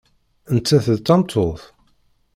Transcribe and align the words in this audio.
Nettat 0.53 0.85
d 0.95 0.99
tameṭṭut? 0.99 1.61